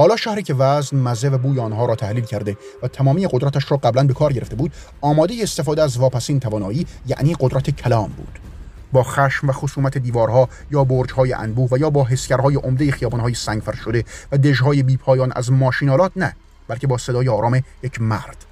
حالا 0.01 0.17
شهری 0.17 0.43
که 0.43 0.55
وزن 0.55 0.97
مزه 0.97 1.29
و 1.29 1.39
بوی 1.39 1.61
آنها 1.61 1.87
را 1.87 1.95
تحلیل 1.95 2.25
کرده 2.25 2.57
و 2.83 2.89
تمامی 2.89 3.29
قدرتش 3.31 3.71
را 3.71 3.77
قبلا 3.77 4.05
به 4.05 4.15
کار 4.15 4.33
گرفته 4.33 4.57
بود 4.57 4.73
آماده 5.01 5.35
استفاده 5.43 5.83
از 5.83 5.99
واپسین 5.99 6.41
توانایی 6.41 6.87
یعنی 7.07 7.37
قدرت 7.41 7.71
کلام 7.71 8.09
بود. 8.09 8.39
با 8.93 9.03
خشم 9.03 9.49
و 9.49 9.53
خصومت 9.53 9.99
دیوارها 9.99 10.49
یا 10.71 10.85
برجهای 10.85 11.33
انبوه 11.33 11.69
و 11.73 11.79
یا 11.79 11.91
با 11.91 12.05
حسگرهای 12.05 12.55
عمده 12.55 12.93
خیابانهای 12.93 13.35
سنگفر 13.35 13.75
شده 13.75 14.05
و 14.33 14.39
دژهای 14.39 14.83
بیپایان 14.83 15.33
از 15.37 15.53
ماشینالات 15.53 16.13
نه 16.17 16.37
بلکه 16.69 16.87
با 16.87 16.99
صدای 16.99 17.29
آرام 17.29 17.63
یک 17.83 18.01
مرد. 18.01 18.45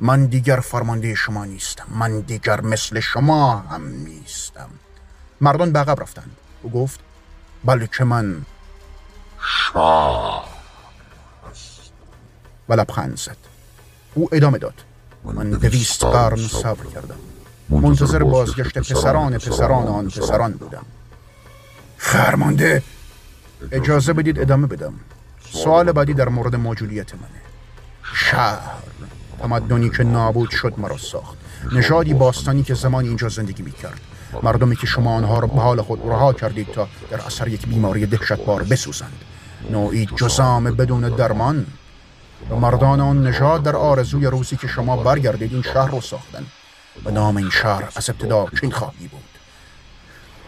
من 0.00 0.26
دیگر 0.26 0.60
فرمانده 0.60 1.14
شما 1.14 1.44
نیستم. 1.44 1.86
من 1.90 2.20
دیگر 2.20 2.60
مثل 2.60 3.00
شما 3.00 3.56
هم 3.56 3.88
نیستم. 3.88 4.68
مردان 5.40 5.72
به 5.72 5.78
عقب 5.78 6.00
رفتند. 6.00 6.36
او 6.62 6.70
گفت 6.70 7.00
بلکه 7.64 8.04
من 8.04 8.42
شاه. 9.40 10.55
و 12.68 12.74
لبخند 12.74 13.18
زد. 13.18 13.36
او 14.14 14.28
ادامه 14.32 14.58
داد. 14.58 14.74
من 15.24 15.50
دویست 15.50 16.04
قرن 16.04 16.36
صبر 16.36 16.84
کردم. 16.94 17.16
منتظر 17.68 18.22
بازگشت 18.22 18.78
پسران 18.78 19.38
پسران 19.38 19.86
آن 19.86 20.08
پسران 20.08 20.52
بودم. 20.52 20.84
فرمانده 21.98 22.82
اجازه 23.72 24.12
بدید 24.12 24.40
ادامه 24.40 24.66
بدم. 24.66 24.94
سوال 25.52 25.92
بعدی 25.92 26.14
در 26.14 26.28
مورد 26.28 26.56
موجودیت 26.56 27.14
منه. 27.14 27.40
شهر 28.14 28.60
تمدنی 29.38 29.90
که 29.90 30.04
نابود 30.04 30.50
شد 30.50 30.74
مرا 30.78 30.96
ساخت. 30.98 31.36
نژادی 31.72 32.14
باستانی 32.14 32.62
که 32.62 32.74
زمان 32.74 33.04
اینجا 33.04 33.28
زندگی 33.28 33.62
می‌کرد. 33.62 34.00
مردمی 34.42 34.76
که 34.76 34.86
شما 34.86 35.16
آنها 35.16 35.38
را 35.38 35.46
به 35.46 35.60
حال 35.60 35.82
خود 35.82 36.00
رها 36.04 36.32
کردید 36.32 36.72
تا 36.72 36.88
در 37.10 37.20
اثر 37.20 37.48
یک 37.48 37.66
بیماری 37.66 38.06
دهشتبار 38.06 38.62
بسوزند. 38.62 39.20
نوعی 39.70 40.06
جزام 40.06 40.64
بدون 40.64 41.08
درمان. 41.08 41.66
و 42.50 42.56
مردان 42.56 43.00
آن 43.00 43.26
نژاد 43.26 43.62
در 43.62 43.76
آرزوی 43.76 44.26
روزی 44.26 44.56
که 44.56 44.66
شما 44.66 44.96
برگردید 44.96 45.52
این 45.52 45.62
شهر 45.62 45.90
رو 45.90 46.00
ساختند 46.00 46.46
و 47.04 47.10
نام 47.10 47.36
این 47.36 47.50
شهر 47.50 47.88
از 47.96 48.10
ابتدا 48.10 48.46
چین 48.60 48.70
خواهی 48.70 49.08
بود. 49.08 49.22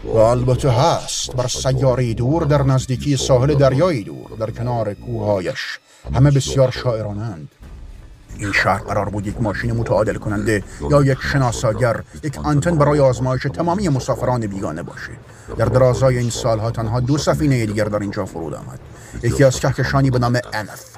و 0.04 0.16
البته 0.16 0.70
هست. 0.70 1.36
بر 1.36 1.46
سیاره 1.46 2.14
دور 2.14 2.44
در 2.44 2.62
نزدیکی 2.62 3.16
ساحل 3.16 3.54
دریایی 3.54 4.04
دور 4.04 4.30
در 4.40 4.50
کنار 4.50 4.94
کوههایش. 4.94 5.78
همه 6.14 6.30
بسیار 6.30 6.70
شاعرانند. 6.70 7.48
این 8.38 8.52
شهر 8.52 8.78
قرار 8.78 9.08
بود 9.08 9.26
یک 9.26 9.40
ماشین 9.40 9.72
متعادل 9.72 10.14
کننده 10.14 10.64
یا 10.90 11.02
یک 11.02 11.18
شناساگر 11.32 12.02
یک 12.22 12.38
آنتن 12.38 12.78
برای 12.78 13.00
آزمایش 13.00 13.42
تمامی 13.42 13.88
مسافران 13.88 14.46
بیگانه 14.46 14.82
باشه. 14.82 15.10
در 15.56 15.64
درازای 15.64 16.18
این 16.18 16.30
سالها 16.30 16.70
تنها 16.70 17.00
دو 17.00 17.18
سفینه 17.18 17.66
دیگر 17.66 17.84
در 17.84 17.98
اینجا 17.98 18.24
فرود 18.24 18.54
آمد. 18.54 18.80
یکی 19.22 19.44
از 19.44 19.60
کهکشانی 19.60 20.10
به 20.10 20.18
نام 20.18 20.40
انف 20.52 20.97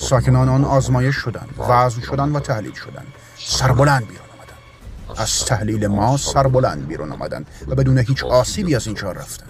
ساکنان 0.00 0.48
آن 0.48 0.64
آزمایش 0.64 1.16
شدند 1.16 1.48
وضع 1.58 2.00
شدند 2.00 2.36
و 2.36 2.40
تحلیل 2.40 2.72
شدند. 2.72 3.06
سربلند 3.38 4.06
بیرون 4.08 4.26
آمدند. 4.38 5.20
از 5.20 5.44
تحلیل 5.44 5.86
ما 5.86 6.16
سربلند 6.16 6.86
بیرون 6.86 7.12
آمدند 7.12 7.46
و 7.68 7.74
بدون 7.74 7.98
هیچ 7.98 8.24
آسیبی 8.24 8.74
از 8.76 8.86
اینجا 8.86 9.12
رفتند. 9.12 9.48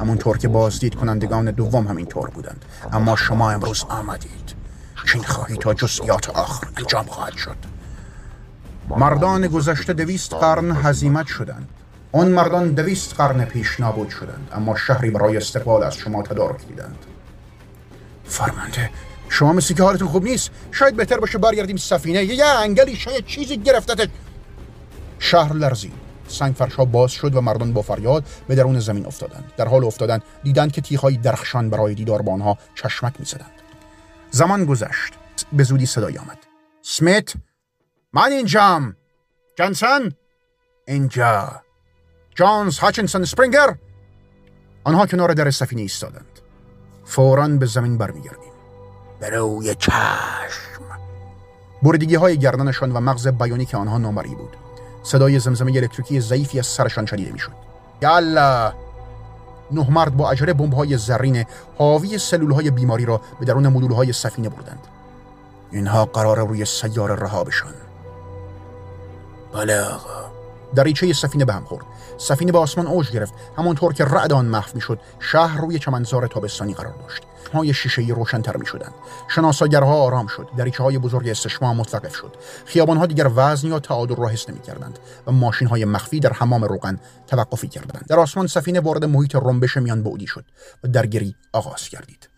همونطور 0.00 0.38
که 0.38 0.48
بازدید 0.48 0.94
کنندگان 0.94 1.50
دوم 1.50 1.86
همینطور 1.86 2.30
بودند. 2.30 2.64
اما 2.92 3.16
شما 3.16 3.50
امروز 3.50 3.84
آمدید. 3.88 4.54
چین 5.06 5.22
خواهی 5.22 5.56
تا 5.56 5.74
جزئیات 5.74 6.30
آخر 6.30 6.66
انجام 6.76 7.04
خواهد 7.04 7.36
شد. 7.36 7.56
مردان 8.88 9.46
گذشته 9.46 9.92
دویست 9.92 10.34
قرن 10.34 10.70
هزیمت 10.70 11.26
شدند. 11.26 11.68
آن 12.12 12.28
مردان 12.28 12.70
دویست 12.70 13.14
قرن 13.14 13.44
پیش 13.44 13.80
نابود 13.80 14.10
شدند. 14.10 14.48
اما 14.52 14.76
شهری 14.76 15.10
برای 15.10 15.36
استقبال 15.36 15.82
از 15.82 15.94
شما 15.96 16.22
تدارک 16.22 16.66
دیدند. 16.68 16.98
فرمانده 18.24 18.90
شما 19.28 19.52
مثل 19.52 19.74
که 19.74 19.82
حالتون 19.82 20.08
خوب 20.08 20.24
نیست 20.24 20.50
شاید 20.72 20.96
بهتر 20.96 21.20
باشه 21.20 21.38
برگردیم 21.38 21.76
سفینه. 21.76 22.24
یه 22.24 22.44
انگلی 22.44 22.96
شاید 22.96 23.26
چیزی 23.26 23.56
گرفتتش. 23.56 24.08
شهر 25.18 25.52
لرزید. 25.52 25.92
سنگ 26.28 26.54
فرشا 26.54 26.84
باز 26.84 27.12
شد 27.12 27.34
و 27.34 27.40
مردان 27.40 27.72
با 27.72 27.82
فریاد 27.82 28.24
به 28.48 28.54
درون 28.54 28.80
زمین 28.80 29.06
افتادند. 29.06 29.52
در 29.56 29.68
حال 29.68 29.84
افتادن 29.84 30.20
دیدند 30.42 30.72
که 30.72 30.80
تیغهای 30.80 31.16
درخشان 31.16 31.70
برای 31.70 31.94
دیدار 31.94 32.22
با 32.22 32.32
آنها 32.32 32.58
چشمک 32.74 33.14
می‌زدند. 33.18 33.52
زمان 34.30 34.64
گذشت. 34.64 35.12
به 35.52 35.62
زودی 35.62 35.86
صدای 35.86 36.18
آمد. 36.18 36.38
سمیت 36.82 37.32
من 38.12 38.32
اینجام. 38.32 38.96
جانسن. 39.58 40.12
اینجا. 40.88 41.62
جانز 42.34 42.78
هاچنسون 42.78 43.24
سپرینگر. 43.24 43.74
آنها 44.84 45.06
کنار 45.06 45.32
در 45.32 45.50
سفینه 45.50 45.82
ایستادند. 45.82 46.40
فورا 47.04 47.48
به 47.48 47.66
زمین 47.66 47.98
برمیگردیم. 47.98 48.53
به 49.24 49.30
روی 49.30 49.74
چشم. 49.74 50.82
بریدگی 51.82 52.14
های 52.14 52.38
گردنشان 52.38 52.92
و 52.92 53.00
مغز 53.00 53.28
بیونیک 53.28 53.74
آنها 53.74 53.98
نامری 53.98 54.34
بود. 54.34 54.56
صدای 55.02 55.38
زمزمه 55.38 55.72
الکتریکی 55.76 56.20
ضعیفی 56.20 56.58
از 56.58 56.66
سرشان 56.66 57.06
شنیده 57.06 57.32
می‌شد. 57.32 57.52
یالا 58.02 58.72
نه 59.72 59.90
مرد 59.90 60.16
با 60.16 60.30
اجره 60.30 60.52
بمب 60.52 60.74
های 60.74 60.96
زرین 60.96 61.44
حاوی 61.78 62.18
سلول 62.18 62.52
های 62.52 62.70
بیماری 62.70 63.04
را 63.04 63.20
به 63.40 63.46
درون 63.46 63.68
مدول 63.68 63.92
های 63.92 64.12
سفینه 64.12 64.48
بردند. 64.48 64.86
اینها 65.72 66.04
قرار 66.04 66.48
روی 66.48 66.64
سیاره 66.64 67.14
رها 67.14 67.44
بشن 67.44 67.74
بله 69.52 69.80
آقا. 69.80 70.33
دریچه 70.74 71.12
سفینه 71.12 71.44
به 71.44 71.52
هم 71.52 71.64
خورد. 71.64 71.84
سفینه 72.18 72.52
به 72.52 72.58
آسمان 72.58 72.86
اوج 72.86 73.10
گرفت. 73.10 73.34
همانطور 73.58 73.92
که 73.92 74.04
رعد 74.04 74.32
آن 74.32 74.46
محو 74.46 74.70
می‌شد 74.74 75.00
شهر 75.20 75.60
روی 75.60 75.78
چمنزار 75.78 76.26
تابستانی 76.26 76.74
قرار 76.74 76.94
داشت. 77.02 77.22
های 77.52 77.74
شیشه 77.74 78.02
روشنتر 78.02 78.56
می 78.56 78.66
شدند 78.66 78.92
شناساگرها 79.28 79.94
آرام 79.94 80.26
شد. 80.26 80.48
دریچه 80.56 80.82
های 80.82 80.98
بزرگ 80.98 81.28
استشمام 81.28 81.76
متوقف 81.76 82.14
شد. 82.14 82.36
خیابان 82.64 82.96
ها 82.96 83.06
دیگر 83.06 83.30
وزن 83.34 83.68
یا 83.68 83.78
تعادل 83.80 84.16
را 84.16 84.28
حس 84.28 84.50
نمی 84.50 84.60
کردند 84.60 84.98
و 85.26 85.32
ماشین 85.32 85.68
های 85.68 85.84
مخفی 85.84 86.20
در 86.20 86.32
حمام 86.32 86.64
روغن 86.64 86.98
توقفی 87.26 87.68
کردند. 87.68 88.04
در 88.08 88.20
آسمان 88.20 88.46
سفینه 88.46 88.80
وارد 88.80 89.04
محیط 89.04 89.34
رنبش 89.34 89.76
میان 89.76 90.02
بعدی 90.02 90.26
شد 90.26 90.44
و 90.84 90.88
درگیری 90.88 91.34
آغاز 91.52 91.88
کردید 91.88 92.28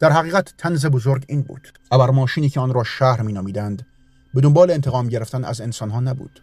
در 0.00 0.12
حقیقت 0.12 0.54
تنز 0.58 0.86
بزرگ 0.86 1.24
این 1.28 1.42
بود. 1.42 1.72
ابر 1.90 2.10
ماشینی 2.10 2.48
که 2.48 2.60
آن 2.60 2.74
را 2.74 2.84
شهر 2.84 3.22
مینامیدند 3.22 3.86
به 4.34 4.40
دنبال 4.40 4.70
انتقام 4.70 5.08
گرفتن 5.08 5.44
از 5.44 5.60
انسانها 5.60 6.00
نبود. 6.00 6.40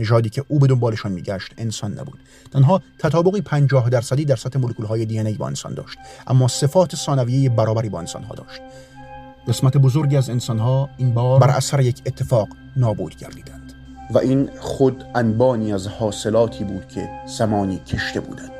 نژادی 0.00 0.28
که 0.28 0.44
او 0.48 0.58
به 0.58 0.66
دنبالشان 0.66 1.12
میگشت 1.12 1.52
انسان 1.58 1.92
نبود. 1.92 2.18
تنها 2.52 2.82
تطابقی 2.98 3.40
پنجاه 3.40 3.90
درصدی 3.90 4.24
در 4.24 4.36
سطح 4.36 4.58
مولکول 4.58 4.86
های 4.86 5.06
دی 5.06 5.20
ای 5.20 5.34
با 5.34 5.46
انسان 5.46 5.74
داشت 5.74 5.98
اما 6.26 6.48
صفات 6.48 6.96
ثانویه 6.96 7.48
برابری 7.48 7.88
با 7.88 7.98
انسان 7.98 8.22
ها 8.22 8.34
داشت. 8.34 8.60
قسمت 9.48 9.76
بزرگی 9.76 10.16
از 10.16 10.30
انسان 10.30 10.58
ها 10.58 10.88
این 10.96 11.14
بار 11.14 11.40
بر 11.40 11.50
اثر 11.50 11.80
یک 11.80 12.02
اتفاق 12.06 12.48
نابود 12.76 13.16
گردیدند. 13.16 13.72
و 14.10 14.18
این 14.18 14.50
خود 14.60 15.04
انبانی 15.14 15.72
از 15.72 15.86
حاصلاتی 15.86 16.64
بود 16.64 16.88
که 16.88 17.08
زمانی 17.26 17.78
کشته 17.78 18.20
بودند. 18.20 18.59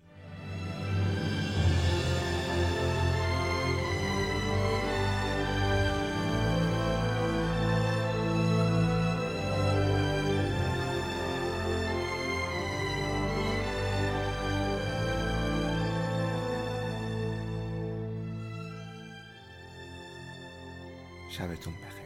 شبتون 21.31 21.73
بخیر. 21.73 22.00